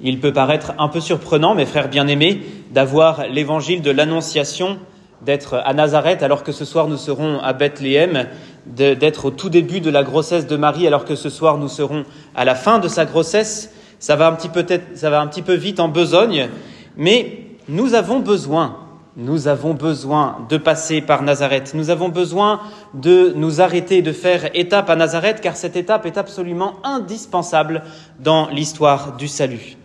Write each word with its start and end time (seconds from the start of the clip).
Il 0.00 0.20
peut 0.20 0.32
paraître 0.32 0.72
un 0.78 0.88
peu 0.88 1.00
surprenant, 1.00 1.54
mes 1.54 1.66
frères 1.66 1.88
bien-aimés, 1.88 2.42
d'avoir 2.72 3.26
l'évangile 3.28 3.82
de 3.82 3.90
l'Annonciation, 3.90 4.78
d'être 5.22 5.54
à 5.64 5.72
Nazareth 5.72 6.22
alors 6.22 6.42
que 6.42 6.52
ce 6.52 6.64
soir 6.64 6.88
nous 6.88 6.96
serons 6.96 7.38
à 7.40 7.52
Bethléem, 7.52 8.26
d'être 8.66 9.26
au 9.26 9.30
tout 9.30 9.48
début 9.48 9.80
de 9.80 9.90
la 9.90 10.02
grossesse 10.02 10.46
de 10.46 10.56
Marie 10.56 10.86
alors 10.86 11.04
que 11.04 11.14
ce 11.14 11.30
soir 11.30 11.58
nous 11.58 11.68
serons 11.68 12.04
à 12.34 12.44
la 12.44 12.54
fin 12.54 12.78
de 12.78 12.88
sa 12.88 13.04
grossesse. 13.04 13.72
Ça 13.98 14.16
va 14.16 14.28
un 14.28 14.32
petit 14.32 15.42
peu, 15.42 15.54
vite 15.54 15.80
en 15.80 15.88
besogne, 15.88 16.48
mais 16.96 17.38
nous 17.68 17.94
avons 17.94 18.20
besoin 18.20 18.76
nous 19.16 19.46
avons 19.46 19.74
besoin 19.74 20.44
de 20.48 20.56
passer 20.56 21.00
par 21.00 21.22
Nazareth. 21.22 21.72
Nous 21.74 21.90
avons 21.90 22.08
besoin 22.08 22.58
de 22.94 23.32
nous 23.36 23.60
arrêter, 23.60 24.02
de 24.02 24.10
faire 24.10 24.50
étape 24.54 24.90
à 24.90 24.96
Nazareth, 24.96 25.40
car 25.40 25.54
cette 25.54 25.76
étape 25.76 26.04
est 26.04 26.18
absolument 26.18 26.74
indispensable 26.82 27.84
dans 28.18 28.48
l'histoire 28.48 29.16
du 29.16 29.28
salut. 29.28 29.76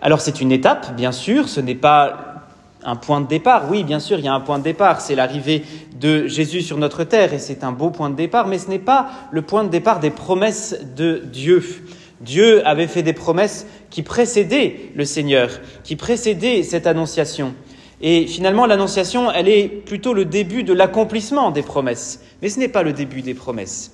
Alors 0.00 0.20
c'est 0.20 0.40
une 0.40 0.52
étape, 0.52 0.94
bien 0.94 1.12
sûr, 1.12 1.48
ce 1.48 1.60
n'est 1.60 1.74
pas 1.74 2.44
un 2.84 2.96
point 2.96 3.20
de 3.20 3.26
départ. 3.26 3.70
Oui, 3.70 3.82
bien 3.82 3.98
sûr, 3.98 4.18
il 4.18 4.24
y 4.24 4.28
a 4.28 4.34
un 4.34 4.40
point 4.40 4.58
de 4.58 4.64
départ, 4.64 5.00
c'est 5.00 5.14
l'arrivée 5.14 5.64
de 5.98 6.26
Jésus 6.28 6.62
sur 6.62 6.76
notre 6.76 7.04
terre, 7.04 7.32
et 7.32 7.38
c'est 7.38 7.64
un 7.64 7.72
beau 7.72 7.90
point 7.90 8.10
de 8.10 8.14
départ, 8.14 8.46
mais 8.46 8.58
ce 8.58 8.68
n'est 8.68 8.78
pas 8.78 9.08
le 9.30 9.42
point 9.42 9.64
de 9.64 9.70
départ 9.70 9.98
des 9.98 10.10
promesses 10.10 10.76
de 10.96 11.22
Dieu. 11.32 11.64
Dieu 12.20 12.66
avait 12.66 12.86
fait 12.86 13.02
des 13.02 13.12
promesses 13.12 13.66
qui 13.90 14.02
précédaient 14.02 14.90
le 14.94 15.04
Seigneur, 15.04 15.50
qui 15.82 15.96
précédaient 15.96 16.62
cette 16.62 16.86
annonciation. 16.86 17.54
Et 18.00 18.26
finalement, 18.26 18.66
l'annonciation, 18.66 19.30
elle 19.32 19.48
est 19.48 19.68
plutôt 19.68 20.12
le 20.12 20.24
début 20.24 20.62
de 20.62 20.72
l'accomplissement 20.72 21.50
des 21.50 21.62
promesses. 21.62 22.20
Mais 22.42 22.50
ce 22.50 22.58
n'est 22.58 22.68
pas 22.68 22.82
le 22.82 22.92
début 22.92 23.22
des 23.22 23.34
promesses. 23.34 23.92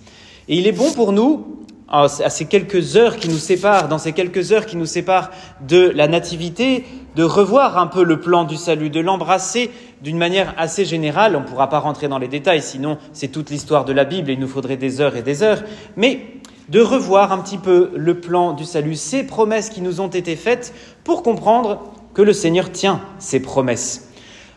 Et 0.48 0.56
il 0.56 0.66
est 0.66 0.72
bon 0.72 0.92
pour 0.92 1.12
nous, 1.12 1.61
à 1.92 2.08
ces 2.08 2.46
quelques 2.46 2.96
heures 2.96 3.16
qui 3.16 3.28
nous 3.28 3.38
séparent, 3.38 3.88
dans 3.88 3.98
ces 3.98 4.12
quelques 4.12 4.52
heures 4.52 4.64
qui 4.64 4.76
nous 4.76 4.86
séparent 4.86 5.30
de 5.68 5.92
la 5.94 6.08
nativité, 6.08 6.86
de 7.16 7.22
revoir 7.22 7.76
un 7.76 7.86
peu 7.86 8.02
le 8.02 8.18
plan 8.18 8.44
du 8.44 8.56
salut, 8.56 8.88
de 8.88 9.00
l'embrasser 9.00 9.70
d'une 10.00 10.16
manière 10.16 10.54
assez 10.56 10.86
générale. 10.86 11.36
On 11.36 11.40
ne 11.40 11.44
pourra 11.44 11.68
pas 11.68 11.80
rentrer 11.80 12.08
dans 12.08 12.18
les 12.18 12.28
détails, 12.28 12.62
sinon 12.62 12.96
c'est 13.12 13.28
toute 13.28 13.50
l'histoire 13.50 13.84
de 13.84 13.92
la 13.92 14.04
Bible 14.04 14.30
et 14.30 14.32
il 14.32 14.40
nous 14.40 14.48
faudrait 14.48 14.78
des 14.78 15.02
heures 15.02 15.16
et 15.16 15.22
des 15.22 15.42
heures. 15.42 15.62
Mais 15.96 16.26
de 16.70 16.80
revoir 16.80 17.32
un 17.32 17.38
petit 17.38 17.58
peu 17.58 17.90
le 17.94 18.20
plan 18.20 18.54
du 18.54 18.64
salut, 18.64 18.94
ces 18.94 19.24
promesses 19.24 19.68
qui 19.68 19.82
nous 19.82 20.00
ont 20.00 20.08
été 20.08 20.34
faites 20.36 20.72
pour 21.04 21.22
comprendre 21.22 21.92
que 22.14 22.22
le 22.22 22.32
Seigneur 22.32 22.72
tient 22.72 23.02
ses 23.18 23.40
promesses. 23.40 24.08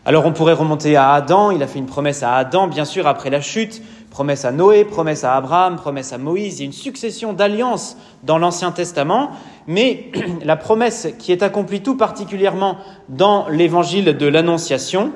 Alors 0.05 0.25
on 0.25 0.31
pourrait 0.31 0.53
remonter 0.53 0.95
à 0.95 1.11
Adam, 1.13 1.49
il 1.51 1.63
a 1.63 1.67
fait 1.67 1.79
une 1.79 1.87
promesse 1.87 2.21
à 2.21 2.35
Adam, 2.35 2.67
bien 2.67 2.85
sûr, 2.85 3.07
après 3.07 3.31
la 3.31 3.41
chute, 3.41 3.81
promesse 4.15 4.45
à 4.45 4.53
Noé, 4.53 4.85
promesse 4.85 5.25
à 5.25 5.35
Abraham, 5.35 5.75
promesse 5.75 6.13
à 6.13 6.17
Moïse, 6.17 6.59
il 6.59 6.59
y 6.59 6.61
a 6.61 6.65
une 6.67 6.71
succession 6.71 7.33
d'alliances 7.33 7.97
dans 8.23 8.37
l'Ancien 8.37 8.71
Testament, 8.71 9.31
mais 9.67 10.09
la 10.45 10.55
promesse 10.55 11.09
qui 11.19 11.33
est 11.33 11.43
accomplie 11.43 11.81
tout 11.81 11.97
particulièrement 11.97 12.77
dans 13.09 13.49
l'évangile 13.49 14.15
de 14.15 14.25
l'Annonciation, 14.25 15.11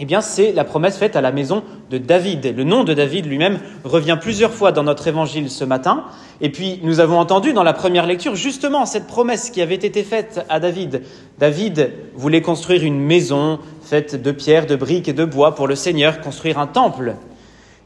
eh 0.00 0.04
bien, 0.04 0.20
c'est 0.20 0.50
la 0.50 0.64
promesse 0.64 0.98
faite 0.98 1.14
à 1.14 1.20
la 1.20 1.30
maison 1.30 1.62
de 1.90 1.98
David. 1.98 2.56
Le 2.56 2.64
nom 2.64 2.82
de 2.82 2.92
David 2.92 3.24
lui-même 3.26 3.60
revient 3.84 4.18
plusieurs 4.20 4.52
fois 4.52 4.72
dans 4.72 4.82
notre 4.82 5.06
évangile 5.06 5.48
ce 5.48 5.64
matin. 5.64 6.02
Et 6.40 6.50
puis, 6.50 6.80
nous 6.82 6.98
avons 6.98 7.20
entendu 7.20 7.52
dans 7.52 7.62
la 7.62 7.72
première 7.72 8.06
lecture 8.06 8.34
justement 8.34 8.84
cette 8.84 9.06
promesse 9.06 9.50
qui 9.50 9.62
avait 9.62 9.76
été 9.76 10.02
faite 10.02 10.44
à 10.48 10.58
David. 10.58 11.02
David 11.38 11.92
voulait 12.16 12.42
construire 12.42 12.82
une 12.82 12.98
maison 12.98 13.60
faite 13.80 14.20
de 14.20 14.32
pierres, 14.32 14.66
de 14.66 14.74
briques 14.74 15.08
et 15.08 15.12
de 15.12 15.24
bois 15.24 15.54
pour 15.54 15.68
le 15.68 15.76
Seigneur, 15.76 16.20
construire 16.20 16.58
un 16.58 16.66
temple. 16.66 17.14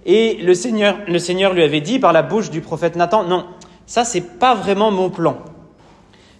Et 0.04 0.34
le 0.42 0.54
Seigneur, 0.54 0.98
le 1.06 1.18
Seigneur 1.18 1.52
lui 1.52 1.62
avait 1.62 1.80
dit 1.80 1.98
par 1.98 2.12
la 2.12 2.22
bouche 2.22 2.50
du 2.50 2.60
prophète 2.60 2.96
Nathan, 2.96 3.24
non, 3.24 3.46
ça 3.86 4.04
c'est 4.04 4.38
pas 4.38 4.54
vraiment 4.54 4.90
mon 4.90 5.10
plan. 5.10 5.38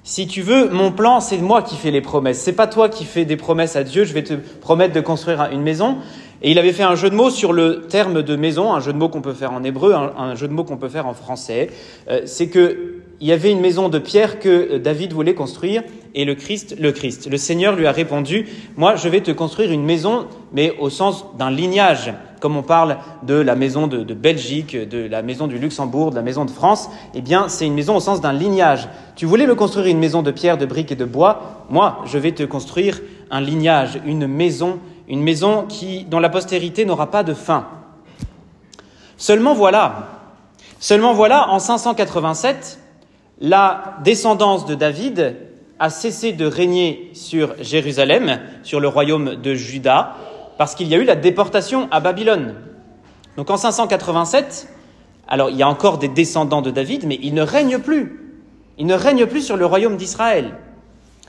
Si 0.04 0.26
tu 0.26 0.42
veux, 0.42 0.68
mon 0.68 0.90
plan, 0.90 1.20
c'est 1.20 1.38
moi 1.38 1.62
qui 1.62 1.76
fais 1.76 1.92
les 1.92 2.00
promesses. 2.00 2.40
C'est 2.40 2.54
pas 2.54 2.66
toi 2.66 2.88
qui 2.88 3.04
fais 3.04 3.24
des 3.24 3.36
promesses 3.36 3.76
à 3.76 3.84
Dieu. 3.84 4.02
Je 4.04 4.12
vais 4.12 4.24
te 4.24 4.34
promettre 4.34 4.92
de 4.92 5.00
construire 5.00 5.48
une 5.52 5.62
maison. 5.62 5.98
Et 6.42 6.50
il 6.50 6.58
avait 6.58 6.72
fait 6.72 6.82
un 6.82 6.96
jeu 6.96 7.08
de 7.08 7.14
mots 7.14 7.30
sur 7.30 7.52
le 7.52 7.82
terme 7.82 8.24
de 8.24 8.36
maison, 8.36 8.72
un 8.72 8.80
jeu 8.80 8.92
de 8.92 8.98
mots 8.98 9.08
qu'on 9.08 9.20
peut 9.20 9.32
faire 9.32 9.52
en 9.52 9.62
hébreu, 9.62 9.94
un, 9.94 10.34
jeu 10.34 10.48
de 10.48 10.52
mots 10.52 10.64
qu'on 10.64 10.76
peut 10.76 10.88
faire 10.88 11.06
en 11.06 11.14
français. 11.14 11.70
Euh, 12.10 12.22
c'est 12.24 12.48
que 12.48 13.01
il 13.22 13.28
y 13.28 13.32
avait 13.32 13.52
une 13.52 13.60
maison 13.60 13.88
de 13.88 14.00
pierre 14.00 14.40
que 14.40 14.74
euh, 14.74 14.78
David 14.80 15.12
voulait 15.12 15.34
construire, 15.34 15.84
et 16.14 16.24
le 16.24 16.34
Christ, 16.34 16.76
le 16.78 16.90
Christ, 16.90 17.30
le 17.30 17.36
Seigneur 17.38 17.76
lui 17.76 17.86
a 17.86 17.92
répondu 17.92 18.48
Moi, 18.76 18.96
je 18.96 19.08
vais 19.08 19.20
te 19.20 19.30
construire 19.30 19.70
une 19.70 19.84
maison, 19.84 20.26
mais 20.52 20.74
au 20.80 20.90
sens 20.90 21.24
d'un 21.38 21.50
lignage 21.50 22.12
comme 22.40 22.56
on 22.56 22.62
parle 22.62 22.98
de 23.22 23.34
la 23.34 23.54
maison 23.54 23.86
de, 23.86 24.14
Belgique, 24.14 24.76
de 24.76 25.06
la 25.06 25.22
maison 25.22 25.46
du 25.46 25.58
Luxembourg, 25.58 26.10
de 26.10 26.16
la 26.16 26.22
maison 26.22 26.44
de 26.44 26.50
France, 26.50 26.90
eh 27.14 27.20
bien, 27.20 27.48
c'est 27.48 27.64
une 27.64 27.74
maison 27.74 27.94
au 27.94 28.00
sens 28.00 28.20
d'un 28.20 28.32
lignage. 28.32 28.88
Tu 29.14 29.26
voulais 29.26 29.46
me 29.46 29.54
construire 29.54 29.86
une 29.86 30.00
maison 30.00 30.22
de 30.22 30.32
pierre, 30.32 30.58
de 30.58 30.66
briques 30.66 30.90
et 30.90 30.96
de 30.96 31.04
bois? 31.04 31.64
Moi, 31.70 32.00
je 32.04 32.18
vais 32.18 32.32
te 32.32 32.42
construire 32.42 33.00
un 33.30 33.40
lignage, 33.40 34.00
une 34.04 34.26
maison, 34.26 34.80
une 35.08 35.22
maison 35.22 35.66
qui, 35.68 36.04
dont 36.04 36.18
la 36.18 36.30
postérité 36.30 36.84
n'aura 36.84 37.12
pas 37.12 37.22
de 37.22 37.32
fin. 37.32 37.68
Seulement 39.16 39.54
voilà, 39.54 40.08
seulement 40.80 41.14
voilà, 41.14 41.48
en 41.48 41.60
587, 41.60 42.81
la 43.42 43.98
descendance 44.04 44.64
de 44.66 44.74
David 44.74 45.36
a 45.80 45.90
cessé 45.90 46.32
de 46.32 46.46
régner 46.46 47.10
sur 47.12 47.54
Jérusalem, 47.60 48.38
sur 48.62 48.78
le 48.78 48.86
royaume 48.86 49.34
de 49.34 49.54
Juda, 49.54 50.14
parce 50.56 50.76
qu'il 50.76 50.86
y 50.86 50.94
a 50.94 50.98
eu 50.98 51.04
la 51.04 51.16
déportation 51.16 51.88
à 51.90 51.98
Babylone. 51.98 52.54
Donc 53.36 53.50
en 53.50 53.56
587, 53.56 54.68
alors 55.26 55.50
il 55.50 55.56
y 55.56 55.62
a 55.62 55.68
encore 55.68 55.98
des 55.98 56.06
descendants 56.08 56.62
de 56.62 56.70
David, 56.70 57.04
mais 57.04 57.18
ils 57.20 57.34
ne 57.34 57.42
règnent 57.42 57.80
plus. 57.80 58.32
Ils 58.78 58.86
ne 58.86 58.94
règnent 58.94 59.26
plus 59.26 59.42
sur 59.42 59.56
le 59.56 59.66
royaume 59.66 59.96
d'Israël. 59.96 60.54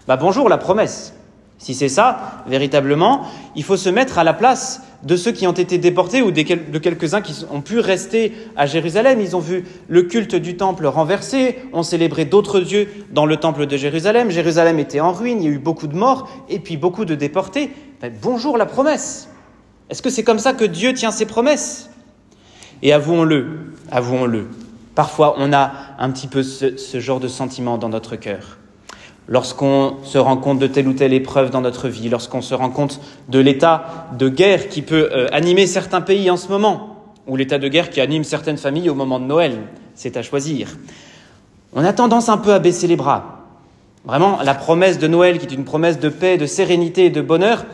Bah 0.08 0.16
bonjour 0.16 0.50
la 0.50 0.58
promesse. 0.58 1.16
Si 1.58 1.74
c'est 1.74 1.90
ça, 1.90 2.44
véritablement, 2.48 3.22
il 3.56 3.64
faut 3.64 3.78
se 3.78 3.90
mettre 3.90 4.18
à 4.18 4.24
la 4.24 4.34
place 4.34 4.82
de 5.04 5.16
ceux 5.16 5.32
qui 5.32 5.48
ont 5.48 5.54
été 5.54 5.78
déportés 5.78 6.22
ou 6.22 6.32
de 6.32 6.42
quelques-uns 6.42 7.22
qui 7.22 7.46
ont 7.52 7.62
pu 7.62 7.80
rester 7.80 8.34
à 8.56 8.66
Jérusalem. 8.66 9.22
Ils 9.22 9.36
ont 9.36 9.40
vu 9.40 9.66
le 9.88 10.04
culte 10.04 10.36
du 10.36 10.58
temple 10.58 10.86
renversé, 10.88 11.60
ont 11.72 11.84
célébré 11.84 12.26
d'autres 12.26 12.60
dieux 12.60 12.90
dans 13.12 13.26
le 13.26 13.38
temple 13.38 13.66
de 13.66 13.78
Jérusalem. 13.78 14.30
Jérusalem 14.30 14.80
était 14.80 15.00
en 15.00 15.14
ruine, 15.14 15.42
il 15.42 15.46
y 15.46 15.52
a 15.52 15.56
eu 15.56 15.60
beaucoup 15.60 15.88
de 15.88 15.96
morts 15.96 16.30
et 16.50 16.60
puis 16.60 16.78
beaucoup 16.78 17.06
de 17.06 17.16
déportés. 17.16 17.72
Ben, 18.02 18.12
bonjour 18.22 18.58
la 18.58 18.66
promesse. 18.66 19.30
Est-ce 19.90 20.02
que 20.02 20.10
c'est 20.10 20.24
comme 20.24 20.40
ça 20.40 20.54
que 20.54 20.66
Dieu 20.66 20.94
tient 20.94 21.12
ses 21.12 21.26
promesses? 21.26 21.90
Et 22.82 22.92
avouons-le, 22.92 23.74
avouons-le, 23.90 24.50
parfois 24.96 25.36
on 25.38 25.54
a 25.54 25.72
un 25.98 26.12
petit 26.12 26.28
peu 26.28 26.44
ce 26.44 27.00
genre 27.00 27.22
de 27.22 27.30
sentiment 27.30 27.78
dans 27.78 27.90
notre 27.90 28.18
cœur 28.18 28.58
lorsqu'on 29.28 29.96
se 30.04 30.18
rend 30.18 30.38
compte 30.38 30.60
de 30.60 30.68
telle 30.68 30.88
ou 30.88 30.94
telle 30.94 31.14
épreuve 31.14 31.50
dans 31.50 31.62
notre 31.62 31.88
vie, 31.88 32.10
lorsqu'on 32.10 32.42
se 32.42 32.54
rend 32.54 32.70
compte 32.70 33.00
de 33.30 33.40
l'état 33.40 34.08
de 34.18 34.30
guerre 34.30 34.70
qui 34.70 34.82
peut 34.82 35.10
euh, 35.12 35.28
animer 35.32 35.68
certains 35.68 36.02
pays 36.02 36.30
en 36.30 36.38
ce 36.38 36.50
moment, 36.50 37.14
ou 37.28 37.36
l'état 37.36 37.58
de 37.58 37.68
guerre 37.68 37.90
qui 37.90 38.02
anime 38.02 38.24
certaines 38.24 38.58
familles 38.58 38.90
au 38.90 38.96
moment 38.96 39.20
de 39.20 39.26
Noël, 39.26 39.60
c'est 39.96 40.18
à 40.18 40.24
choisir. 40.24 40.70
On 41.74 41.84
a 41.84 41.94
tendance 41.94 42.30
un 42.30 42.38
peu 42.38 42.54
à 42.54 42.60
baisser 42.60 42.88
les 42.88 42.96
bras. 42.96 43.46
Vraiment, 44.06 44.40
la 44.44 44.54
promesse 44.54 45.00
de 45.00 45.08
Noël, 45.08 45.40
qui 45.40 45.46
est 45.46 45.56
une 45.56 45.64
promesse 45.64 46.00
de 46.00 46.10
paix, 46.10 46.38
de 46.38 46.46
sérénité 46.46 47.06
et 47.06 47.10
de 47.10 47.22
bonheur, 47.22 47.66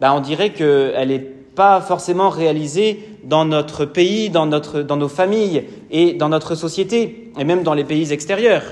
ben, 0.00 0.12
on 0.12 0.20
dirait 0.20 0.50
qu'elle 0.52 1.08
n'est 1.08 1.18
pas 1.20 1.80
forcément 1.80 2.28
réalisée 2.28 3.08
dans 3.24 3.44
notre 3.44 3.84
pays, 3.84 4.28
dans, 4.28 4.46
notre, 4.46 4.82
dans 4.82 4.96
nos 4.96 5.08
familles 5.08 5.64
et 5.90 6.14
dans 6.14 6.28
notre 6.28 6.54
société, 6.54 7.32
et 7.38 7.44
même 7.44 7.62
dans 7.62 7.74
les 7.74 7.84
pays 7.84 8.12
extérieurs. 8.12 8.64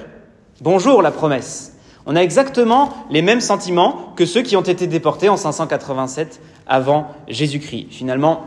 Bonjour 0.61 1.03
la 1.03 1.13
promesse. 1.13 1.74
On 2.07 2.17
a 2.17 2.21
exactement 2.21 2.93
les 3.11 3.23
mêmes 3.23 3.41
sentiments 3.41 4.13
que 4.17 4.27
ceux 4.27 4.43
qui 4.43 4.57
ont 4.57 4.63
été 4.63 4.87
déportés 4.87 5.29
en 5.29 5.37
587 5.37 6.41
avant 6.67 7.09
Jésus-Christ. 7.29 7.87
Finalement, 7.91 8.43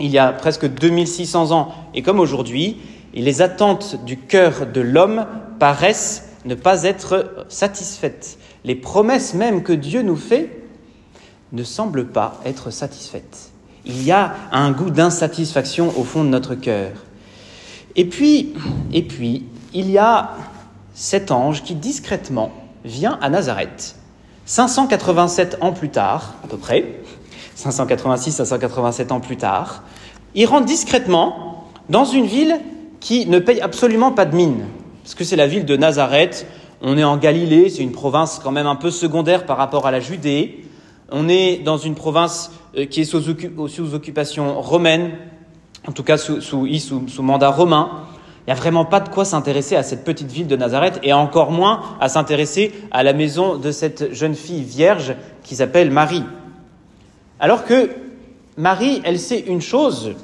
il 0.00 0.10
y 0.10 0.18
a 0.18 0.32
presque 0.32 0.66
2600 0.66 1.52
ans, 1.52 1.72
et 1.94 2.02
comme 2.02 2.18
aujourd'hui, 2.18 2.78
les 3.14 3.40
attentes 3.40 4.04
du 4.04 4.16
cœur 4.16 4.66
de 4.66 4.80
l'homme 4.80 5.26
paraissent 5.60 6.30
ne 6.44 6.56
pas 6.56 6.82
être 6.82 7.44
satisfaites. 7.48 8.38
Les 8.64 8.74
promesses 8.74 9.34
même 9.34 9.62
que 9.62 9.72
Dieu 9.72 10.02
nous 10.02 10.16
fait 10.16 10.62
ne 11.52 11.62
semblent 11.62 12.08
pas 12.08 12.40
être 12.44 12.70
satisfaites. 12.70 13.50
Il 13.84 14.02
y 14.02 14.10
a 14.10 14.34
un 14.50 14.72
goût 14.72 14.90
d'insatisfaction 14.90 15.92
au 15.96 16.04
fond 16.04 16.24
de 16.24 16.30
notre 16.30 16.54
cœur. 16.54 16.90
Et 17.94 18.06
puis, 18.06 18.54
et 18.92 19.02
puis, 19.02 19.44
il 19.74 19.90
y 19.90 19.98
a 19.98 20.30
cet 20.94 21.30
ange 21.30 21.62
qui 21.62 21.74
discrètement 21.74 22.52
vient 22.84 23.18
à 23.20 23.28
Nazareth. 23.28 23.96
587 24.44 25.58
ans 25.60 25.72
plus 25.72 25.90
tard, 25.90 26.34
à 26.44 26.48
peu 26.48 26.56
près, 26.56 27.00
586 27.54 28.40
à 28.40 28.44
587 28.44 29.12
ans 29.12 29.20
plus 29.20 29.36
tard, 29.36 29.82
il 30.34 30.46
rentre 30.46 30.66
discrètement 30.66 31.68
dans 31.88 32.04
une 32.04 32.26
ville 32.26 32.58
qui 33.00 33.26
ne 33.26 33.38
paye 33.38 33.60
absolument 33.60 34.12
pas 34.12 34.24
de 34.24 34.34
mine, 34.34 34.64
parce 35.02 35.14
que 35.14 35.24
c'est 35.24 35.36
la 35.36 35.46
ville 35.46 35.64
de 35.64 35.76
Nazareth. 35.76 36.46
On 36.80 36.98
est 36.98 37.04
en 37.04 37.16
Galilée, 37.16 37.68
c'est 37.68 37.82
une 37.82 37.92
province 37.92 38.40
quand 38.42 38.50
même 38.50 38.66
un 38.66 38.76
peu 38.76 38.90
secondaire 38.90 39.46
par 39.46 39.56
rapport 39.56 39.86
à 39.86 39.90
la 39.90 40.00
Judée. 40.00 40.64
On 41.10 41.28
est 41.28 41.58
dans 41.58 41.76
une 41.76 41.94
province 41.94 42.50
euh, 42.76 42.86
qui 42.86 43.02
est 43.02 43.04
sous, 43.04 43.28
occupation 43.94 44.60
romaine, 44.60 45.12
en 45.86 45.92
tout 45.92 46.02
cas 46.02 46.16
sous 46.16 47.22
mandat 47.22 47.50
romain. 47.50 48.06
Il 48.46 48.52
n'y 48.52 48.58
a 48.58 48.60
vraiment 48.60 48.84
pas 48.84 48.98
de 48.98 49.08
quoi 49.08 49.24
s'intéresser 49.24 49.76
à 49.76 49.84
cette 49.84 50.04
petite 50.04 50.30
ville 50.30 50.48
de 50.48 50.56
Nazareth 50.56 50.98
et 51.04 51.12
encore 51.12 51.52
moins 51.52 51.80
à 52.00 52.08
s'intéresser 52.08 52.72
à 52.90 53.04
la 53.04 53.12
maison 53.12 53.56
de 53.56 53.70
cette 53.70 54.12
jeune 54.12 54.34
fille 54.34 54.64
vierge 54.64 55.14
qui 55.44 55.54
s'appelle 55.54 55.92
Marie. 55.92 56.24
Alors 57.38 57.64
que 57.64 57.90
Marie, 58.56 59.00
elle 59.04 59.20
sait 59.20 59.38
une 59.38 59.60
chose, 59.60 60.14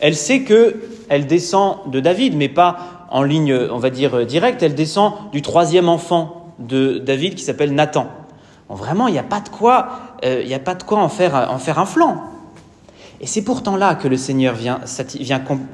elle 0.00 0.14
sait 0.14 0.42
que 0.42 0.76
elle 1.08 1.26
descend 1.26 1.90
de 1.90 2.00
David, 2.00 2.36
mais 2.36 2.48
pas 2.48 3.06
en 3.10 3.22
ligne, 3.22 3.54
on 3.70 3.78
va 3.78 3.90
dire, 3.90 4.24
directe, 4.26 4.62
elle 4.62 4.74
descend 4.74 5.14
du 5.32 5.42
troisième 5.42 5.88
enfant 5.88 6.54
de 6.58 6.98
David 6.98 7.34
qui 7.34 7.42
s'appelle 7.42 7.74
Nathan. 7.74 8.06
vraiment, 8.68 9.08
il 9.08 9.12
n'y 9.12 9.18
a 9.18 9.24
pas 9.24 9.40
de 9.40 9.48
quoi, 9.48 9.88
euh, 10.24 10.42
il 10.44 10.52
a 10.54 10.58
pas 10.58 10.74
de 10.74 10.82
quoi 10.82 10.98
en 10.98 11.08
faire, 11.08 11.48
en 11.50 11.58
faire 11.58 11.78
un 11.78 11.86
flanc. 11.86 12.22
Et 13.22 13.26
c'est 13.26 13.42
pourtant 13.42 13.76
là 13.76 13.94
que 13.94 14.08
le 14.08 14.16
Seigneur 14.16 14.56
vient, 14.56 14.80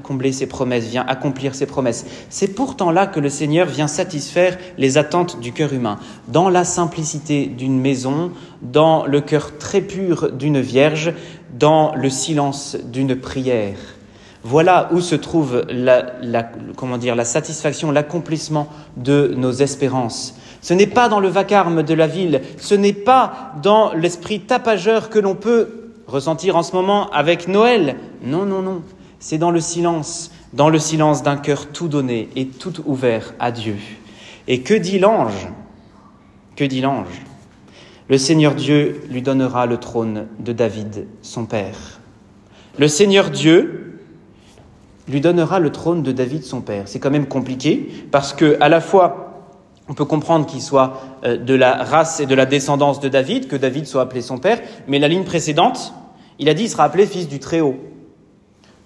combler 0.02 0.32
ses 0.32 0.46
promesses, 0.46 0.84
vient 0.84 1.06
accomplir 1.08 1.54
ses 1.54 1.64
promesses. 1.64 2.04
C'est 2.28 2.54
pourtant 2.54 2.90
là 2.90 3.06
que 3.06 3.20
le 3.20 3.30
Seigneur 3.30 3.66
vient 3.66 3.86
satisfaire 3.86 4.58
les 4.76 4.98
attentes 4.98 5.40
du 5.40 5.52
cœur 5.52 5.72
humain, 5.72 5.98
dans 6.28 6.50
la 6.50 6.64
simplicité 6.64 7.46
d'une 7.46 7.80
maison, 7.80 8.32
dans 8.60 9.06
le 9.06 9.22
cœur 9.22 9.56
très 9.56 9.80
pur 9.80 10.30
d'une 10.30 10.60
vierge, 10.60 11.14
dans 11.58 11.94
le 11.94 12.10
silence 12.10 12.76
d'une 12.92 13.16
prière. 13.16 13.78
Voilà 14.44 14.90
où 14.92 15.00
se 15.00 15.14
trouve 15.14 15.64
comment 16.76 16.98
dire, 16.98 17.16
la 17.16 17.24
satisfaction, 17.24 17.90
l'accomplissement 17.90 18.68
de 18.98 19.34
nos 19.38 19.52
espérances. 19.52 20.34
Ce 20.60 20.74
n'est 20.74 20.86
pas 20.86 21.08
dans 21.08 21.20
le 21.20 21.28
vacarme 21.28 21.82
de 21.82 21.94
la 21.94 22.06
ville, 22.06 22.42
ce 22.58 22.74
n'est 22.74 22.92
pas 22.92 23.54
dans 23.62 23.94
l'esprit 23.94 24.40
tapageur 24.40 25.08
que 25.08 25.18
l'on 25.18 25.34
peut 25.34 25.77
ressentir 26.08 26.56
en 26.56 26.62
ce 26.62 26.72
moment 26.72 27.10
avec 27.10 27.46
Noël. 27.46 27.96
Non, 28.22 28.44
non, 28.44 28.62
non. 28.62 28.82
C'est 29.20 29.38
dans 29.38 29.50
le 29.50 29.60
silence, 29.60 30.32
dans 30.52 30.70
le 30.70 30.78
silence 30.78 31.22
d'un 31.22 31.36
cœur 31.36 31.66
tout 31.68 31.88
donné 31.88 32.28
et 32.34 32.46
tout 32.46 32.72
ouvert 32.86 33.34
à 33.38 33.52
Dieu. 33.52 33.76
Et 34.48 34.62
que 34.62 34.74
dit 34.74 34.98
l'ange? 34.98 35.48
Que 36.56 36.64
dit 36.64 36.80
l'ange? 36.80 37.06
Le 38.08 38.16
Seigneur 38.16 38.54
Dieu 38.54 39.02
lui 39.10 39.22
donnera 39.22 39.66
le 39.66 39.76
trône 39.76 40.26
de 40.38 40.52
David, 40.52 41.06
son 41.20 41.44
père. 41.44 42.00
Le 42.78 42.88
Seigneur 42.88 43.30
Dieu 43.30 44.00
lui 45.08 45.20
donnera 45.20 45.58
le 45.58 45.70
trône 45.70 46.02
de 46.02 46.12
David, 46.12 46.44
son 46.44 46.62
père. 46.62 46.84
C'est 46.86 47.00
quand 47.00 47.10
même 47.10 47.26
compliqué 47.26 47.88
parce 48.10 48.32
que 48.32 48.56
à 48.60 48.68
la 48.68 48.80
fois 48.80 49.28
on 49.88 49.94
peut 49.94 50.04
comprendre 50.04 50.46
qu'il 50.46 50.60
soit 50.60 51.00
euh, 51.24 51.36
de 51.36 51.54
la 51.54 51.82
race 51.82 52.20
et 52.20 52.26
de 52.26 52.34
la 52.34 52.46
descendance 52.46 53.00
de 53.00 53.08
David, 53.08 53.48
que 53.48 53.56
David 53.56 53.86
soit 53.86 54.02
appelé 54.02 54.20
son 54.20 54.38
père, 54.38 54.60
mais 54.86 54.98
la 54.98 55.08
ligne 55.08 55.24
précédente, 55.24 55.94
il 56.38 56.48
a 56.48 56.54
dit 56.54 56.62
qu'il 56.62 56.70
sera 56.70 56.84
appelé 56.84 57.06
fils 57.06 57.28
du 57.28 57.38
Très-Haut. 57.38 57.76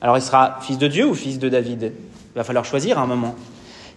Alors 0.01 0.17
il 0.19 0.23
sera 0.23 0.59
fils 0.61 0.79
de 0.79 0.89
Dieu 0.89 1.07
ou 1.07 1.15
fils 1.15 1.39
de 1.39 1.49
David? 1.49 1.93
Il 2.35 2.37
va 2.37 2.45
falloir 2.45 2.65
choisir 2.65 2.99
à 2.99 3.03
un 3.03 3.07
moment. 3.07 3.35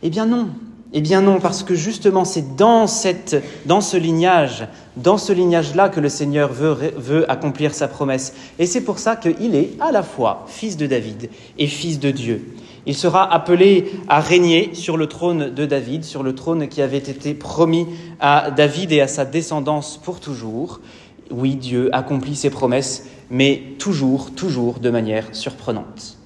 Eh 0.03 0.09
bien 0.09 0.25
non, 0.25 0.49
eh 0.93 1.01
bien 1.01 1.21
non, 1.21 1.39
parce 1.39 1.63
que 1.63 1.73
justement 1.73 2.25
c'est 2.25 2.55
dans, 2.55 2.85
cette, 2.85 3.41
dans 3.65 3.81
ce 3.81 3.97
lignage, 3.97 4.67
dans 4.97 5.17
ce 5.17 5.33
lignage-là 5.33 5.89
que 5.89 5.99
le 5.99 6.09
Seigneur 6.09 6.53
veut, 6.53 6.93
veut 6.95 7.29
accomplir 7.31 7.73
sa 7.73 7.87
promesse. 7.87 8.33
Et 8.59 8.65
c'est 8.65 8.81
pour 8.81 8.99
ça 8.99 9.15
qu'il 9.15 9.55
est 9.55 9.71
à 9.79 9.91
la 9.91 10.03
fois 10.03 10.45
fils 10.47 10.77
de 10.77 10.85
David 10.85 11.29
et 11.57 11.67
fils 11.67 11.99
de 11.99 12.11
Dieu. 12.11 12.55
Il 12.85 12.95
sera 12.95 13.33
appelé 13.33 13.91
à 14.07 14.19
régner 14.19 14.75
sur 14.75 14.95
le 14.95 15.07
trône 15.07 15.49
de 15.49 15.65
David, 15.65 16.03
sur 16.03 16.21
le 16.21 16.35
trône 16.35 16.67
qui 16.67 16.83
avait 16.83 16.97
été 16.97 17.33
promis 17.33 17.87
à 18.19 18.51
David 18.51 18.91
et 18.91 19.01
à 19.01 19.07
sa 19.07 19.25
descendance 19.25 19.97
pour 19.97 20.19
toujours. 20.19 20.81
Oui, 21.31 21.55
Dieu 21.55 21.89
accomplit 21.93 22.35
ses 22.35 22.49
promesses, 22.49 23.07
mais 23.29 23.61
toujours, 23.79 24.31
toujours 24.31 24.79
de 24.79 24.89
manière 24.89 25.27
surprenante. 25.33 26.17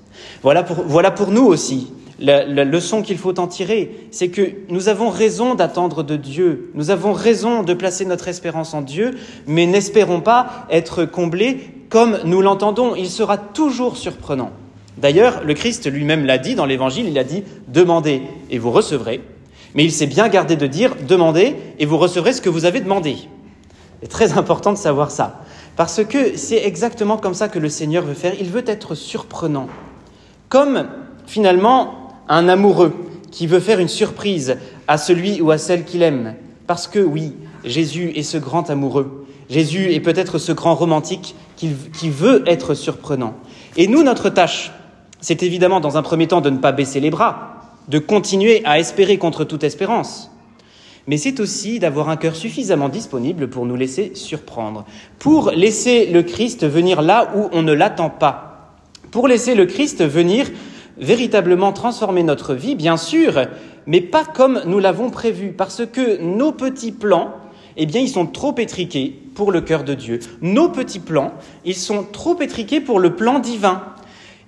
Voilà 0.41 0.63
pour, 0.63 0.83
voilà 0.85 1.11
pour 1.11 1.31
nous 1.31 1.45
aussi. 1.45 1.91
La, 2.19 2.45
la 2.45 2.65
leçon 2.65 3.01
qu'il 3.01 3.17
faut 3.17 3.39
en 3.39 3.47
tirer, 3.47 4.07
c'est 4.11 4.27
que 4.27 4.51
nous 4.67 4.89
avons 4.89 5.09
raison 5.09 5.55
d'attendre 5.55 6.03
de 6.03 6.17
Dieu, 6.17 6.69
nous 6.73 6.89
avons 6.89 7.13
raison 7.13 7.63
de 7.63 7.73
placer 7.73 8.03
notre 8.03 8.27
espérance 8.27 8.73
en 8.73 8.81
Dieu, 8.81 9.11
mais 9.47 9.65
n'espérons 9.65 10.19
pas 10.19 10.67
être 10.69 11.05
comblés 11.05 11.59
comme 11.89 12.19
nous 12.25 12.41
l'entendons. 12.41 12.93
Il 12.95 13.09
sera 13.09 13.37
toujours 13.37 13.95
surprenant. 13.95 14.51
D'ailleurs, 14.97 15.43
le 15.45 15.53
Christ 15.53 15.89
lui-même 15.89 16.25
l'a 16.25 16.37
dit 16.37 16.55
dans 16.55 16.65
l'Évangile, 16.65 17.07
il 17.07 17.17
a 17.17 17.23
dit 17.23 17.43
Demandez 17.67 18.21
et 18.49 18.57
vous 18.57 18.71
recevrez. 18.71 19.21
Mais 19.75 19.85
il 19.85 19.91
s'est 19.91 20.07
bien 20.07 20.27
gardé 20.27 20.55
de 20.55 20.67
dire 20.67 20.95
Demandez 21.07 21.55
et 21.79 21.85
vous 21.85 21.97
recevrez 21.97 22.33
ce 22.33 22.41
que 22.41 22.49
vous 22.49 22.65
avez 22.65 22.81
demandé. 22.81 23.15
C'est 24.01 24.07
très 24.07 24.37
important 24.37 24.71
de 24.71 24.77
savoir 24.77 25.11
ça. 25.11 25.41
Parce 25.75 26.03
que 26.03 26.37
c'est 26.37 26.65
exactement 26.65 27.17
comme 27.17 27.33
ça 27.33 27.47
que 27.49 27.59
le 27.59 27.69
Seigneur 27.69 28.03
veut 28.03 28.13
faire. 28.13 28.33
Il 28.39 28.49
veut 28.49 28.63
être 28.67 28.95
surprenant. 28.95 29.67
Comme 30.49 30.87
finalement 31.25 32.13
un 32.27 32.47
amoureux 32.47 32.93
qui 33.31 33.47
veut 33.47 33.59
faire 33.59 33.79
une 33.79 33.87
surprise 33.87 34.57
à 34.87 34.97
celui 34.97 35.41
ou 35.41 35.51
à 35.51 35.57
celle 35.57 35.85
qu'il 35.85 36.03
aime. 36.03 36.35
Parce 36.67 36.87
que 36.87 36.99
oui, 36.99 37.33
Jésus 37.63 38.11
est 38.15 38.23
ce 38.23 38.37
grand 38.37 38.69
amoureux. 38.69 39.25
Jésus 39.49 39.93
est 39.93 39.99
peut-être 39.99 40.37
ce 40.37 40.51
grand 40.51 40.75
romantique 40.75 41.35
qui, 41.55 41.71
qui 41.97 42.09
veut 42.09 42.43
être 42.47 42.73
surprenant. 42.73 43.33
Et 43.77 43.87
nous, 43.87 44.03
notre 44.03 44.29
tâche, 44.29 44.71
c'est 45.21 45.43
évidemment 45.43 45.79
dans 45.79 45.97
un 45.97 46.01
premier 46.01 46.27
temps 46.27 46.41
de 46.41 46.49
ne 46.49 46.57
pas 46.57 46.71
baisser 46.71 46.99
les 46.99 47.09
bras, 47.09 47.73
de 47.87 47.99
continuer 47.99 48.61
à 48.65 48.79
espérer 48.79 49.17
contre 49.17 49.43
toute 49.43 49.63
espérance. 49.63 50.31
Mais 51.09 51.17
c'est 51.17 51.39
aussi 51.39 51.79
d'avoir 51.79 52.09
un 52.09 52.17
cœur 52.17 52.35
suffisamment 52.35 52.87
disponible 52.87 53.47
pour 53.47 53.65
nous 53.65 53.75
laisser 53.75 54.11
surprendre, 54.13 54.85
pour 55.17 55.49
laisser 55.49 56.05
le 56.05 56.21
Christ 56.21 56.67
venir 56.67 57.01
là 57.01 57.31
où 57.35 57.49
on 57.51 57.63
ne 57.63 57.73
l'attend 57.73 58.11
pas, 58.11 58.77
pour 59.09 59.27
laisser 59.27 59.55
le 59.55 59.65
Christ 59.65 60.05
venir 60.05 60.45
véritablement 60.99 61.73
transformer 61.73 62.21
notre 62.21 62.53
vie, 62.53 62.75
bien 62.75 62.95
sûr, 62.95 63.47
mais 63.87 64.01
pas 64.01 64.23
comme 64.23 64.61
nous 64.67 64.77
l'avons 64.77 65.09
prévu, 65.09 65.51
parce 65.51 65.81
que 65.83 66.21
nos 66.21 66.51
petits 66.51 66.91
plans, 66.91 67.33
eh 67.75 67.87
bien, 67.87 68.01
ils 68.01 68.09
sont 68.09 68.27
trop 68.27 68.53
étriqués 68.59 69.19
pour 69.33 69.51
le 69.51 69.61
cœur 69.61 69.83
de 69.83 69.95
Dieu. 69.95 70.19
Nos 70.43 70.69
petits 70.69 70.99
plans, 70.99 71.33
ils 71.65 71.73
sont 71.73 72.03
trop 72.03 72.39
étriqués 72.39 72.81
pour 72.81 72.99
le 72.99 73.15
plan 73.15 73.39
divin. 73.39 73.81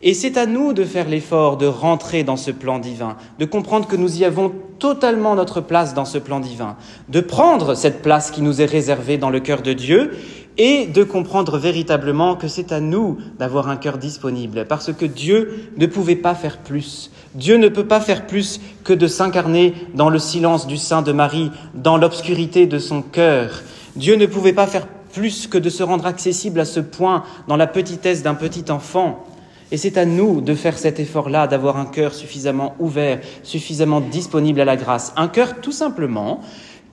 Et 0.03 0.15
c'est 0.15 0.38
à 0.38 0.48
nous 0.48 0.74
de 0.74 0.83
faire 0.83 1.07
l'effort 1.07 1.57
de 1.57 1.68
rentrer 1.68 2.24
dans 2.24 2.36
ce 2.36 2.50
plan 2.50 2.80
divin, 2.80 3.18
de 3.38 3.45
comprendre 3.45 3.88
que 3.88 3.95
nous 3.95 4.19
y 4.19 4.25
avons 4.25 4.51
totalement 4.80 5.36
notre 5.36 5.62
place 5.62 5.94
dans 5.94 6.06
ce 6.06 6.18
plan 6.18 6.39
divin, 6.39 6.75
de 7.09 7.19
prendre 7.21 7.75
cette 7.75 8.01
place 8.01 8.31
qui 8.31 8.42
nous 8.42 8.62
est 8.62 8.65
réservée 8.65 9.19
dans 9.19 9.30
le 9.30 9.39
cœur 9.39 9.62
de 9.62 9.74
Dieu 9.74 10.12
et 10.57 10.88
de 10.88 11.03
comprendre 11.03 11.59
véritablement 11.59 12.36
que 12.36 12.48
c'est 12.48 12.71
à 12.71 12.80
nous 12.80 13.19
d'avoir 13.38 13.69
un 13.69 13.77
cœur 13.77 14.00
disponible, 14.00 14.65
parce 14.68 14.92
que 14.92 15.06
Dieu 15.06 15.69
ne 15.77 15.86
pouvait 15.86 16.15
pas 16.15 16.33
faire 16.33 16.57
plus. 16.57 17.12
Dieu 17.36 17.57
ne 17.57 17.69
peut 17.69 17.88
pas 17.88 18.01
faire 18.01 18.25
plus 18.25 18.59
que 18.83 18.94
de 18.94 19.07
s'incarner 19.07 19.75
dans 19.94 20.09
le 20.09 20.19
silence 20.19 20.65
du 20.65 20.77
sein 20.77 21.03
de 21.03 21.12
Marie, 21.12 21.51
dans 21.75 21.98
l'obscurité 21.98 22.65
de 22.65 22.80
son 22.80 23.03
cœur. 23.03 23.62
Dieu 23.95 24.15
ne 24.15 24.25
pouvait 24.25 24.53
pas 24.53 24.67
faire 24.67 24.88
plus 25.13 25.48
que 25.48 25.58
de 25.58 25.70
se 25.70 25.84
rendre 25.84 26.05
accessible 26.05 26.60
à 26.60 26.65
ce 26.65 26.79
point 26.79 27.24
dans 27.48 27.58
la 27.58 27.67
petitesse 27.67 28.24
d'un 28.24 28.34
petit 28.34 28.72
enfant. 28.72 29.25
Et 29.72 29.78
c'est 29.78 29.98
à 29.98 30.06
nous 30.06 30.42
de 30.42 30.54
faire 30.54 30.78
cet 30.78 31.00
effort-là, 31.00 31.48
d'avoir 31.48 31.78
un 31.78 31.86
cœur 31.86 32.13
suffisamment 32.13 32.75
ouvert, 32.80 33.20
suffisamment 33.44 34.01
disponible 34.01 34.60
à 34.60 34.66
la 34.66 34.75
grâce. 34.75 35.13
Un 35.16 35.30
cœur 35.30 35.62
tout 35.62 35.72
simplement 35.72 36.42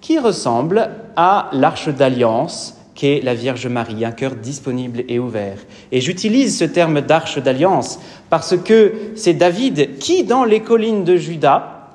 qui 0.00 0.18
ressemble 0.18 0.90
à 1.16 1.50
l'arche 1.52 1.88
d'alliance 1.88 2.76
qu'est 2.94 3.20
la 3.22 3.34
Vierge 3.34 3.66
Marie, 3.68 4.04
un 4.04 4.10
cœur 4.12 4.34
disponible 4.34 5.04
et 5.08 5.18
ouvert. 5.18 5.58
Et 5.92 6.00
j'utilise 6.00 6.58
ce 6.58 6.64
terme 6.64 7.00
d'arche 7.00 7.38
d'alliance 7.38 8.00
parce 8.28 8.56
que 8.56 8.92
c'est 9.14 9.34
David 9.34 9.98
qui, 9.98 10.24
dans 10.24 10.44
les 10.44 10.60
collines 10.60 11.04
de 11.04 11.16
Juda, 11.16 11.90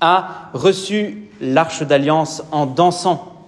a 0.00 0.50
reçu 0.54 1.28
l'arche 1.40 1.82
d'alliance 1.82 2.42
en 2.52 2.66
dansant. 2.66 3.39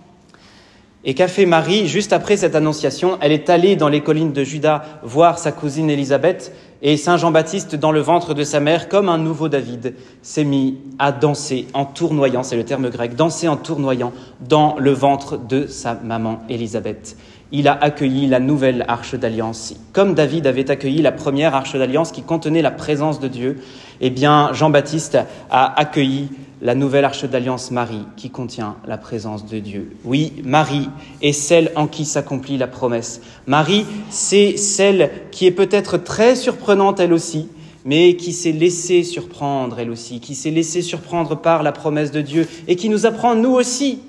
Et 1.04 1.14
qu'a 1.14 1.26
fait 1.26 1.46
Marie 1.46 1.88
juste 1.88 2.12
après 2.12 2.36
cette 2.36 2.54
annonciation? 2.54 3.18
Elle 3.20 3.32
est 3.32 3.50
allée 3.50 3.74
dans 3.74 3.88
les 3.88 4.02
collines 4.02 4.32
de 4.32 4.44
Juda 4.44 4.84
voir 5.02 5.38
sa 5.38 5.50
cousine 5.50 5.90
Élisabeth, 5.90 6.54
et 6.80 6.96
Saint 6.96 7.16
Jean-Baptiste, 7.16 7.74
dans 7.74 7.92
le 7.92 8.00
ventre 8.00 8.34
de 8.34 8.44
sa 8.44 8.60
mère, 8.60 8.88
comme 8.88 9.08
un 9.08 9.18
nouveau 9.18 9.48
David, 9.48 9.94
s'est 10.20 10.44
mis 10.44 10.78
à 10.98 11.10
danser 11.10 11.66
en 11.74 11.84
tournoyant, 11.84 12.42
c'est 12.42 12.56
le 12.56 12.64
terme 12.64 12.88
grec, 12.88 13.16
danser 13.16 13.48
en 13.48 13.56
tournoyant 13.56 14.12
dans 14.40 14.76
le 14.78 14.92
ventre 14.92 15.38
de 15.38 15.66
sa 15.66 15.94
maman 15.94 16.42
Élisabeth. 16.48 17.16
Il 17.52 17.68
a 17.68 17.74
accueilli 17.74 18.26
la 18.26 18.40
nouvelle 18.40 18.84
arche 18.88 19.14
d'alliance. 19.14 19.74
Comme 19.92 20.14
David 20.14 20.46
avait 20.46 20.70
accueilli 20.70 21.02
la 21.02 21.12
première 21.12 21.54
arche 21.54 21.76
d'alliance 21.76 22.10
qui 22.10 22.22
contenait 22.22 22.62
la 22.62 22.70
présence 22.70 23.20
de 23.20 23.28
Dieu, 23.28 23.60
eh 24.00 24.10
bien, 24.10 24.52
Jean-Baptiste 24.52 25.18
a 25.50 25.78
accueilli 25.78 26.30
la 26.62 26.74
nouvelle 26.74 27.04
arche 27.04 27.24
d'alliance 27.24 27.70
Marie 27.70 28.06
qui 28.16 28.30
contient 28.30 28.76
la 28.86 28.96
présence 28.96 29.44
de 29.44 29.58
Dieu. 29.58 29.96
Oui, 30.04 30.32
Marie 30.44 30.88
est 31.20 31.32
celle 31.32 31.72
en 31.74 31.88
qui 31.88 32.04
s'accomplit 32.04 32.56
la 32.56 32.68
promesse. 32.68 33.20
Marie, 33.46 33.84
c'est 34.10 34.56
celle 34.56 35.10
qui 35.30 35.46
est 35.46 35.50
peut-être 35.50 35.98
très 35.98 36.36
surprenante 36.36 37.00
elle 37.00 37.12
aussi, 37.12 37.48
mais 37.84 38.16
qui 38.16 38.32
s'est 38.32 38.52
laissée 38.52 39.02
surprendre 39.02 39.78
elle 39.80 39.90
aussi, 39.90 40.20
qui 40.20 40.34
s'est 40.36 40.50
laissée 40.50 40.82
surprendre 40.82 41.36
par 41.36 41.64
la 41.64 41.72
promesse 41.72 42.12
de 42.12 42.20
Dieu 42.20 42.48
et 42.68 42.76
qui 42.76 42.88
nous 42.88 43.06
apprend 43.06 43.34
nous 43.34 43.52
aussi 43.52 44.00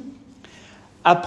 à, 1.03 1.19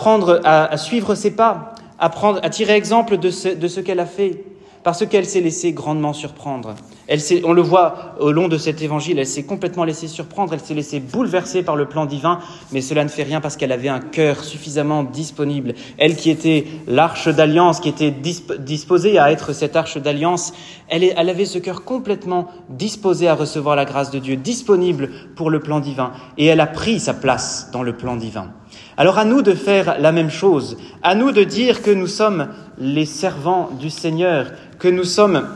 à, 0.45 0.77
suivre 0.77 1.15
ses 1.15 1.33
pas, 1.33 1.75
à, 1.99 2.09
prendre, 2.09 2.41
à 2.43 2.51
tirer 2.51 2.75
exemple 2.75 3.19
de 3.19 3.31
ce, 3.31 3.49
de 3.49 3.69
ce 3.69 3.81
qu'elle 3.81 4.01
a 4.01 4.07
fait, 4.07 4.45
parce 4.87 5.05
qu'elle 5.05 5.27
s'est 5.27 5.41
laissée 5.41 5.73
grandement 5.73 6.13
surprendre. 6.13 6.77
Elle 7.09 7.19
on 7.43 7.53
le 7.53 7.61
voit 7.61 8.15
au 8.21 8.31
long 8.31 8.47
de 8.47 8.57
cet 8.57 8.83
évangile, 8.83 9.19
elle 9.19 9.27
s'est 9.27 9.43
complètement 9.43 9.83
laissée 9.83 10.07
surprendre, 10.07 10.53
elle 10.55 10.61
s'est 10.61 10.75
laissée 10.75 11.01
bouleverser 11.01 11.65
par 11.65 11.75
le 11.75 11.87
plan 11.87 12.07
divin, 12.07 12.39
mais 12.71 12.81
cela 12.81 13.03
ne 13.03 13.09
fait 13.09 13.25
rien 13.25 13.41
parce 13.41 13.57
qu'elle 13.57 13.73
avait 13.73 13.89
un 13.89 13.99
cœur 13.99 14.45
suffisamment 14.45 15.03
disponible. 15.03 15.75
Elle 15.99 16.15
qui 16.15 16.31
était 16.31 16.67
l'arche 16.87 17.27
d'alliance, 17.27 17.81
qui 17.81 17.89
était 17.89 18.13
disposée 18.13 19.19
à 19.19 19.33
être 19.33 19.53
cette 19.53 19.75
arche 19.75 19.99
d'alliance, 19.99 20.53
elle, 20.89 21.03
elle 21.03 21.29
avait 21.31 21.47
ce 21.47 21.59
cœur 21.59 21.83
complètement 21.83 22.47
disposé 22.69 23.27
à 23.27 23.35
recevoir 23.35 23.75
la 23.75 23.87
grâce 23.87 24.13
de 24.13 24.21
Dieu, 24.21 24.37
disponible 24.37 25.11
pour 25.35 25.51
le 25.51 25.59
plan 25.59 25.81
divin, 25.81 26.13
et 26.39 26.47
elle 26.47 26.61
a 26.61 26.67
pris 26.69 27.01
sa 27.01 27.13
place 27.13 27.71
dans 27.73 27.83
le 27.83 27.97
plan 27.97 28.15
divin. 28.15 28.53
Alors 28.99 29.19
à 29.19 29.27
nous 29.27 29.43
de 29.43 29.53
faire 29.53 30.01
la 30.01 30.11
même 30.11 30.31
chose, 30.31 30.79
à 31.03 31.15
nous 31.15 31.31
de 31.31 31.45
dire 31.45 31.83
que 31.83 31.91
nous 31.91 32.07
sommes 32.07 32.49
les 32.79 33.05
servants 33.05 33.71
du 33.79 33.91
Seigneur, 33.91 34.53
que 34.79 34.89
nous 34.89 35.05
sommes 35.05 35.47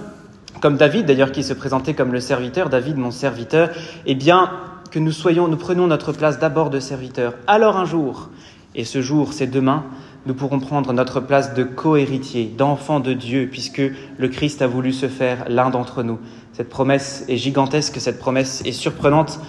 comme 0.61 0.77
David 0.77 1.07
d'ailleurs 1.07 1.33
qui 1.33 1.43
se 1.43 1.55
présentait 1.55 1.95
comme 1.95 2.13
le 2.13 2.21
serviteur, 2.21 2.69
David 2.69 2.99
mon 2.99 3.11
serviteur, 3.11 3.71
eh 4.05 4.15
bien 4.15 4.51
que 4.91 4.99
nous 4.99 5.13
soyons, 5.13 5.49
nous 5.49 5.57
prenons 5.57 5.87
notre 5.87 6.13
place 6.13 6.39
d'abord 6.39 6.69
de 6.69 6.81
serviteur. 6.81 7.33
Alors 7.47 7.79
un 7.79 7.87
jour, 7.87 8.29
et 8.75 8.85
ce 8.85 9.01
jour 9.01 9.33
c'est 9.33 9.47
demain, 9.47 9.85
nous 10.27 10.35
pourrons 10.35 10.61
prendre 10.61 10.93
notre 10.93 11.21
place 11.21 11.55
de 11.55 11.65
co-héritier, 11.65 12.53
d'enfant 12.59 13.01
de 13.01 13.15
Dieu, 13.15 13.49
puisque 13.51 13.81
le 14.19 14.29
Christ 14.29 14.61
a 14.61 14.67
voulu 14.67 14.93
se 14.93 15.09
faire 15.09 15.47
l'un 15.49 15.71
d'entre 15.71 16.03
nous. 16.03 16.19
Cette 16.53 16.69
promesse 16.69 17.25
est 17.27 17.39
gigantesque, 17.39 17.97
cette 18.01 18.19
promesse 18.19 18.63
est 18.67 18.73
surprenante. 18.73 19.41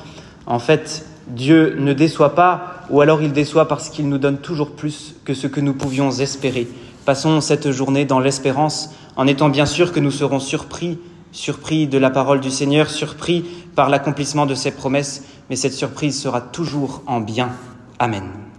En 0.46 0.60
fait, 0.60 1.06
Dieu 1.28 1.76
ne 1.80 1.94
déçoit 1.94 2.36
pas, 2.36 2.86
ou 2.90 3.02
alors 3.02 3.22
il 3.22 3.32
déçoit 3.32 3.68
parce 3.68 3.90
qu'il 3.90 4.10
nous 4.10 4.18
donne 4.18 4.38
toujours 4.38 4.72
plus 4.72 5.16
que 5.24 5.34
ce 5.34 5.48
que 5.48 5.60
nous 5.60 5.74
pouvions 5.74 6.12
espérer. 6.12 6.68
Passons 7.06 7.42
cette 7.42 7.72
journée 7.72 8.06
dans 8.06 8.20
l'espérance 8.20 8.94
en 9.16 9.28
étant 9.28 9.50
bien 9.50 9.66
sûr 9.66 9.92
que 9.92 10.00
nous 10.00 10.12
serons 10.12 10.40
surpris, 10.40 11.00
surpris 11.32 11.88
de 11.88 11.98
la 11.98 12.10
parole 12.10 12.42
du 12.42 12.52
Seigneur, 12.52 12.90
surpris 12.90 13.46
par 13.76 13.90
l'accomplissement 13.90 14.46
de 14.46 14.56
ses 14.56 14.72
promesses, 14.72 15.24
mais 15.50 15.56
cette 15.56 15.74
surprise 15.74 16.20
sera 16.20 16.42
toujours 16.42 17.02
en 17.08 17.22
bien. 17.22 17.50
Amen. 18.00 18.41